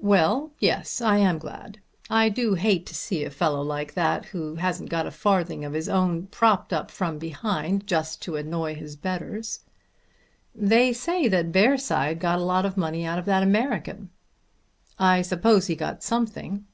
"Well; 0.00 0.50
yes; 0.60 1.02
I 1.02 1.18
am 1.18 1.36
glad. 1.36 1.78
I 2.08 2.30
do 2.30 2.54
hate 2.54 2.86
to 2.86 2.94
see 2.94 3.22
a 3.22 3.28
fellow 3.28 3.60
like 3.60 3.92
that 3.92 4.24
who 4.24 4.54
hasn't 4.54 4.88
got 4.88 5.06
a 5.06 5.10
farthing 5.10 5.62
of 5.62 5.74
his 5.74 5.90
own, 5.90 6.28
propped 6.28 6.72
up 6.72 6.90
from 6.90 7.18
behind 7.18 7.86
just 7.86 8.22
to 8.22 8.36
annoy 8.36 8.76
his 8.76 8.96
betters." 8.96 9.60
"They 10.54 10.94
say 10.94 11.28
that 11.28 11.52
Bearside 11.52 12.18
got 12.18 12.38
a 12.38 12.42
lot 12.48 12.64
of 12.64 12.78
money 12.78 13.04
out 13.04 13.18
of 13.18 13.26
that 13.26 13.42
American." 13.42 14.08
"I 14.98 15.20
suppose 15.20 15.66
he 15.66 15.76
got 15.76 16.02
something." 16.02 16.64